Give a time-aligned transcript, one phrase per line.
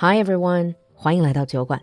[0.00, 1.82] Hi everyone，欢迎来到酒馆。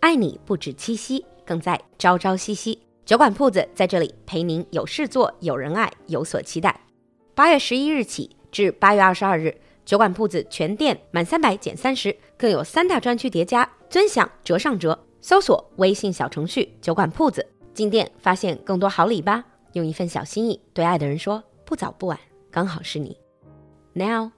[0.00, 2.78] 爱你不止七夕，更在朝朝夕夕。
[3.04, 6.80] 酒馆铺子在这里陪您有事做，有人爱，有所期待。
[7.34, 9.54] 八月十一日起至八月二十二日，
[9.84, 14.98] 酒馆铺子全店满三百减三十，更有三大专区叠加，尊享折上折。
[15.20, 19.44] 搜索微信小程序“酒馆铺子”，进店发现更多好礼吧！
[19.74, 22.18] 用一份小心意对爱的人说：不早不晚，
[22.50, 23.18] 刚好是你。
[23.92, 24.30] Now,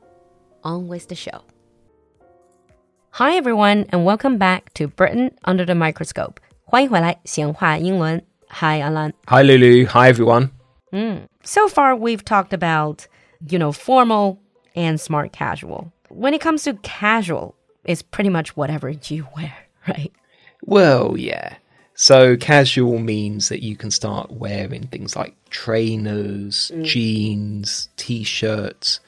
[0.62, 1.42] on with the show.
[3.15, 6.39] Hi everyone, and welcome back to Britain under the microscope.
[6.63, 8.21] 欢迎回来，闲话英伦。
[8.49, 9.13] Hi, Alan.
[9.27, 9.85] Hi, Lulu.
[9.87, 10.49] Hi, everyone.
[11.43, 13.07] So far, we've talked about,
[13.47, 14.39] you know, formal
[14.75, 15.91] and smart casual.
[16.09, 19.53] When it comes to casual, it's pretty much whatever you wear,
[19.87, 20.11] right?
[20.65, 21.55] Well, yeah.
[21.93, 28.99] So, casual means that you can start wearing things like trainers, jeans, t shirts.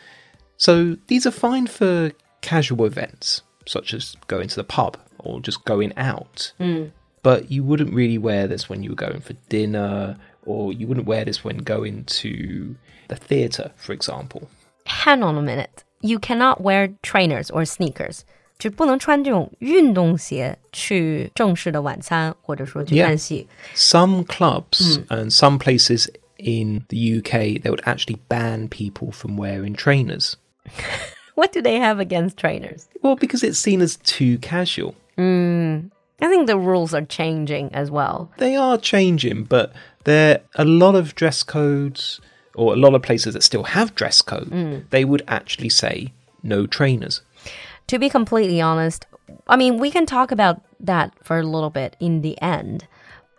[0.57, 5.63] So, these are fine for casual events, such as going to the pub or just
[5.65, 6.51] going out.
[7.21, 11.07] But you wouldn't really wear this when you were going for dinner, or you wouldn't
[11.07, 12.76] wear this when going to
[13.07, 14.49] the theatre, for example.
[14.85, 15.84] Hang on a minute.
[16.01, 18.26] You cannot wear trainers or sneakers.
[18.59, 23.07] 就不能穿这种运动鞋去正式的晚餐，或者说去 Yeah.
[23.07, 23.48] 看戏。
[23.73, 29.76] Some clubs and some places in the UK, they would actually ban people from wearing
[29.76, 30.34] trainers.
[31.38, 32.88] What do they have against trainers?
[33.00, 34.96] Well, because it's seen as too casual.
[35.14, 35.82] Hmm.
[36.20, 38.28] I think the rules are changing as well.
[38.38, 39.72] They are changing, but
[40.02, 42.20] there are a lot of dress codes
[42.56, 44.48] or a lot of places that still have dress code.
[44.48, 44.78] Hmm.
[44.90, 47.20] They would actually say no trainers.
[47.86, 49.06] To be completely honest,
[49.46, 52.88] I mean, we can talk about that for a little bit in the end.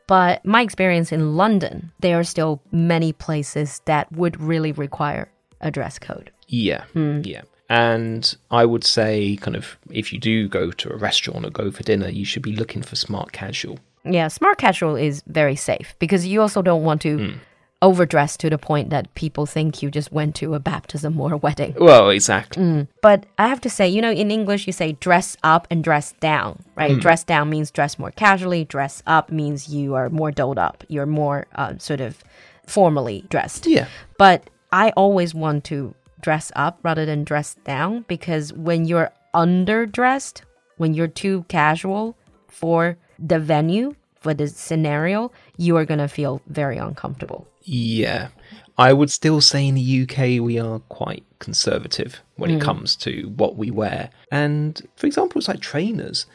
[0.07, 5.69] But my experience in London, there are still many places that would really require a
[5.69, 6.31] dress code.
[6.47, 7.23] Yeah, hmm.
[7.25, 7.41] yeah.
[7.69, 11.69] And I would say, kind of, if you do go to a restaurant or go
[11.69, 13.77] for dinner, you should be looking for smart casual.
[14.03, 17.37] Yeah, smart casual is very safe because you also don't want to hmm.
[17.83, 21.37] overdress to the point that people think you just went to a baptism or a
[21.37, 21.75] wedding.
[21.77, 22.63] Well, exactly.
[22.63, 22.87] Mm.
[23.01, 26.13] But I have to say, you know, in English, you say dress up and dress
[26.13, 26.93] down, right?
[26.93, 26.99] Hmm.
[26.99, 28.65] Dress down means dress more casually.
[28.65, 30.83] Dress up means you are more dolled up.
[30.87, 32.23] You're more uh, sort of
[32.65, 33.67] formally dressed.
[33.67, 33.87] Yeah.
[34.17, 40.41] But I always want to dress up rather than dress down because when you're underdressed,
[40.77, 46.41] when you're too casual for the venue, for the scenario, you are going to feel
[46.47, 47.47] very uncomfortable.
[47.63, 48.29] Yeah.
[48.77, 53.33] I would still say in the UK we are quite conservative when it comes to
[53.35, 54.09] what we wear.
[54.31, 56.25] And for example, it's like trainers.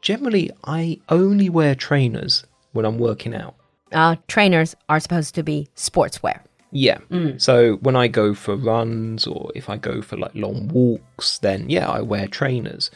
[0.00, 3.54] Generally, I only wear trainers when I'm working out.
[3.92, 6.40] Uh, trainers are supposed to be sportswear.
[6.74, 6.98] Yeah.
[7.10, 7.40] Mm.
[7.40, 11.70] So when I go for runs or if I go for like long walks, then
[11.70, 12.90] yeah, I wear trainers.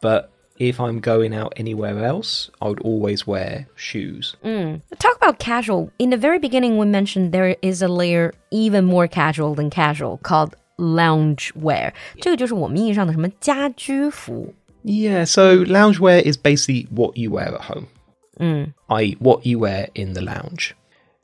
[0.00, 4.36] But if I'm going out anywhere else, I would always wear shoes.
[4.42, 4.80] Mm.
[4.98, 5.92] Talk about casual.
[5.98, 10.18] In the very beginning, we mentioned there is a layer even more casual than casual
[10.18, 11.92] called lounge wear.
[14.82, 17.88] Yeah, so lounge wear is basically what you wear at home.
[18.40, 18.74] Mm.
[18.88, 20.74] I what you wear in the lounge.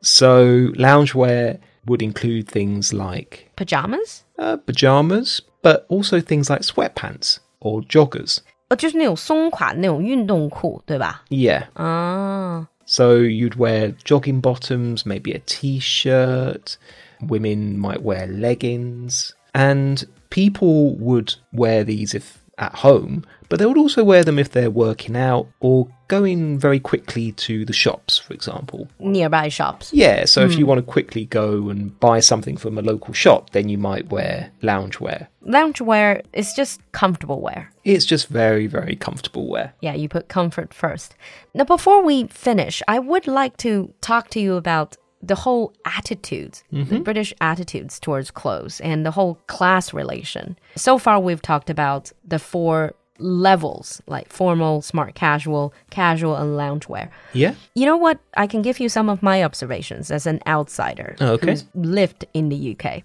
[0.02, 4.23] So lounge wear would include things like Pajamas?
[4.37, 8.39] uh, pajamas, but also things like sweatpants or joggers.
[8.69, 11.23] 呃，就是那种松垮的那种运动裤，对吧？
[11.29, 16.77] Yeah, 啊， so you'd wear jogging bottoms, maybe a t-shirt.
[17.21, 23.78] Women might wear leggings, and people would wear these if at home, but they would
[23.78, 28.32] also wear them if they're working out or going very quickly to the shops, for
[28.32, 28.88] example.
[28.98, 29.92] nearby shops.
[29.92, 30.68] Yeah, so if you hmm.
[30.68, 34.50] want to quickly go and buy something from a local shop, then you might wear
[34.62, 35.26] loungewear.
[35.42, 37.70] Lounge wear is just comfortable wear.
[37.84, 39.74] It's just very, very comfortable wear.
[39.80, 41.14] Yeah, you put comfort first.
[41.54, 46.62] Now, before we finish, I would like to talk to you about the whole attitudes,
[46.70, 47.02] the mm-hmm.
[47.02, 50.58] British attitudes towards clothes, and the whole class relation.
[50.76, 57.08] So far, we've talked about the four levels like formal, smart casual, casual, and loungewear.
[57.32, 57.54] Yeah?
[57.74, 58.18] You know what?
[58.36, 61.50] I can give you some of my observations as an outsider Oh, okay.
[61.50, 63.02] who's lived in the UK.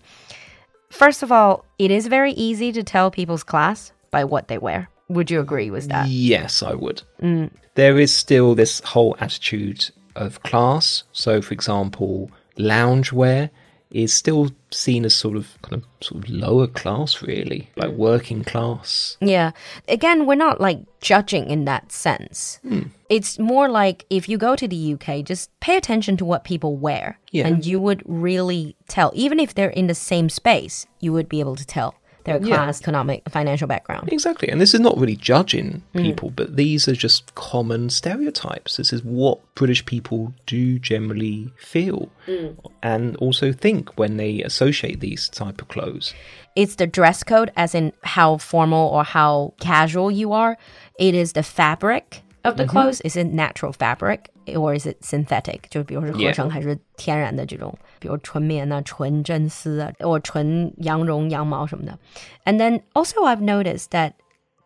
[0.89, 4.89] First of all, it is very easy to tell people's class by what they wear.
[5.07, 6.07] Would you agree with that?
[6.07, 7.01] Yes, I would.
[7.21, 7.51] Mm.
[7.75, 11.03] There is still this whole attitude of class.
[11.11, 13.49] So, for example, loungewear
[13.91, 18.43] is still seen as sort of kind of sort of lower class, really, like working
[18.43, 19.17] class.
[19.19, 19.51] Yeah.
[19.87, 22.59] Again, we're not like judging in that sense.
[22.61, 22.83] Hmm.
[23.09, 26.77] It's more like if you go to the UK, just pay attention to what people
[26.77, 27.19] wear.
[27.31, 27.47] Yeah.
[27.47, 31.41] And you would really tell, even if they're in the same space, you would be
[31.41, 34.11] able to tell their class, economic, financial background.
[34.11, 34.49] Exactly.
[34.49, 36.01] And this is not really judging mm.
[36.01, 38.77] people, but these are just common stereotypes.
[38.77, 42.55] This is what British people do generally feel mm.
[42.83, 46.13] and also think when they associate these type of clothes.
[46.55, 50.57] It's the dress code, as in how formal or how casual you are.
[50.99, 53.00] It is the fabric of the clothes.
[53.02, 55.68] Is it natural fabric or is it synthetic?
[55.68, 56.32] 就比如是合 Yeah.
[56.32, 61.98] 成还是天然的这种，比如纯棉啊、纯真丝啊，或纯羊绒、羊毛什么的。
[62.44, 64.12] And then also I've noticed that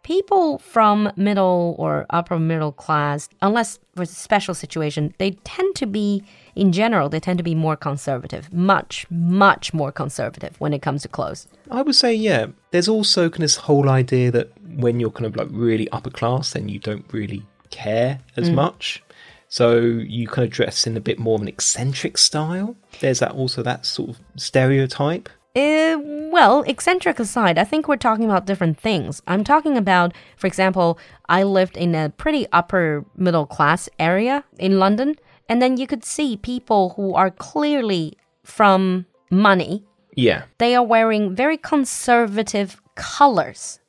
[0.02, 5.86] people from middle or upper middle class, unless for a special situation, they tend to
[5.86, 6.22] be,
[6.54, 11.02] in general, they tend to be more conservative, much, much more conservative when it comes
[11.02, 11.46] to clothes.
[11.70, 12.46] I would say, yeah.
[12.70, 16.10] There's also kind of this whole idea that when you're kind of like really upper
[16.10, 17.42] class, then you don't really
[17.75, 19.03] care as much.
[19.47, 22.75] So you kind of dress in a bit more of an eccentric style.
[22.99, 25.29] There's that also that sort of stereotype.
[25.55, 25.97] Uh,
[26.35, 29.21] well, eccentric aside, I think we're talking about different things.
[29.27, 30.99] I'm talking about, for example,
[31.29, 35.15] I lived in a pretty upper middle class area in London,
[35.47, 39.85] and then you could see people who are clearly from money.
[40.15, 40.43] Yeah.
[40.57, 43.79] They are wearing very conservative colors.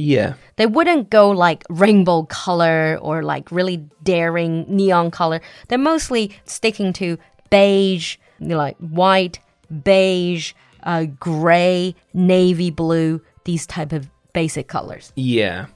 [0.00, 0.34] Yeah.
[0.56, 5.40] They wouldn't go like rainbow color or like really daring neon color.
[5.68, 7.18] They're mostly sticking to
[7.50, 9.40] beige, you know, like white,
[9.82, 10.52] beige,
[10.82, 15.12] uh, gray, navy blue, these type of basic colors.
[15.16, 15.66] Yeah.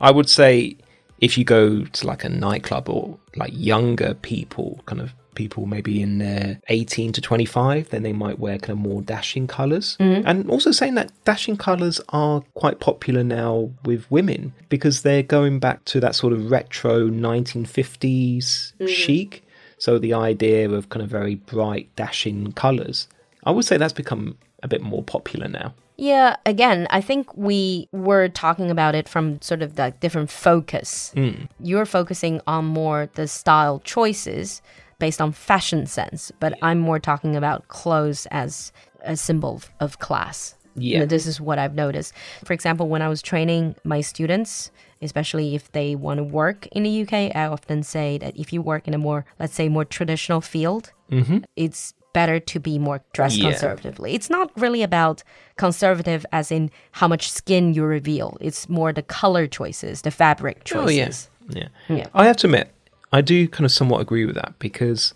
[0.00, 0.76] I would say
[1.20, 6.02] if you go to like a nightclub or like younger people, kind of people maybe
[6.02, 9.96] in their 18 to 25, then they might wear kind of more dashing colors.
[10.00, 10.26] Mm-hmm.
[10.26, 15.58] And also saying that dashing colors are quite popular now with women because they're going
[15.58, 18.86] back to that sort of retro 1950s mm-hmm.
[18.86, 19.44] chic.
[19.78, 23.08] So the idea of kind of very bright dashing colors.
[23.44, 25.72] I would say that's become a bit more popular now.
[26.00, 31.10] Yeah, again, I think we were talking about it from sort of the different focus.
[31.14, 31.44] Hmm.
[31.60, 34.62] You're focusing on more the style choices
[34.98, 40.54] based on fashion sense, but I'm more talking about clothes as a symbol of- class.
[40.74, 41.06] You know, Yeah.
[41.06, 42.14] this is what I've noticed.
[42.44, 44.70] For example, when I was training my students,
[45.02, 48.62] especially if they want to work in the UK, I often say that if you
[48.62, 51.38] work in a more, let's say, more traditional field, mm-hmm.
[51.56, 53.50] it's better to be more dressed Yeah.
[53.50, 54.14] conservatively.
[54.14, 55.22] It's not really about
[55.56, 58.36] conservative as in how much skin you reveal.
[58.40, 60.84] It's more the color choices, the fabric oh, choices.
[60.84, 61.30] Oh, yes.
[61.50, 61.68] Yeah.
[61.88, 62.06] Yeah.
[62.14, 62.72] I have to admit,
[63.12, 65.14] I do kind of somewhat agree with that because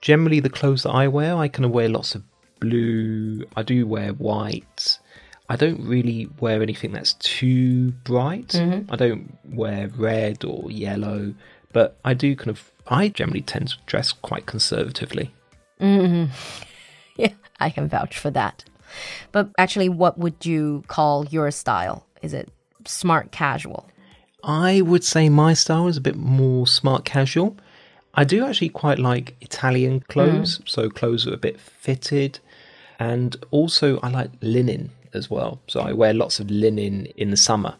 [0.00, 2.22] generally the clothes that I wear, I kind of wear lots of
[2.60, 3.44] blue.
[3.56, 4.98] I do wear white.
[5.48, 8.48] I don't really wear anything that's too bright.
[8.48, 8.92] Mm-hmm.
[8.92, 11.34] I don't wear red or yellow,
[11.72, 15.34] but I do kind of, I generally tend to dress quite conservatively.
[15.82, 16.32] Mm-hmm.
[17.16, 18.64] Yeah, I can vouch for that.
[19.32, 22.06] But actually, what would you call your style?
[22.22, 22.48] Is it
[22.86, 23.86] smart casual?
[24.42, 27.56] I would say my style is a bit more smart casual.
[28.14, 30.68] I do actually quite like Italian clothes, mm.
[30.68, 32.38] so clothes are a bit fitted.
[32.98, 35.60] And also, I like linen as well.
[35.66, 37.74] So I wear lots of linen in the summer.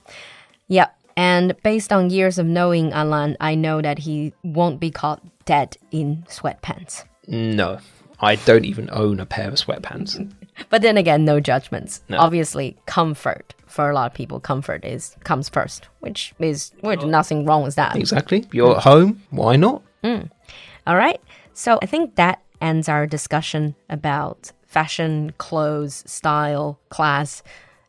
[0.69, 0.89] Yeah.
[1.17, 5.77] And based on years of knowing Alan, I know that he won't be caught dead
[5.91, 7.05] in sweatpants.
[7.27, 7.79] No,
[8.21, 10.33] I don't even own a pair of sweatpants.
[10.69, 12.03] But then again, no judgments.
[12.13, 17.47] Obviously, comfort for a lot of people, comfort is comes first, which is which nothing
[17.47, 17.97] wrong with that.
[17.97, 18.45] exactly.
[18.53, 19.83] You're at home, why not?
[20.05, 21.21] All right.
[21.55, 27.43] So I think that ends our discussion about fashion, clothes, style, class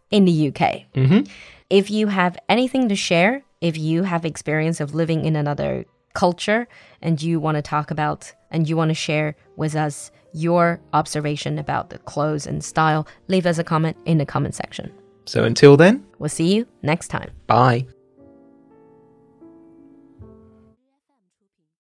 [0.10, 0.86] in the UK.
[0.96, 1.22] Mm-hmm.
[1.70, 6.68] If you have anything to share, if you have experience of living in another culture
[7.02, 11.60] and you want to talk about and you want to share with us your observation
[11.60, 14.92] about the clothes and style, leave us a comment in the comment section.
[15.26, 17.30] So until then, We'll see you next time.
[17.48, 17.86] bye.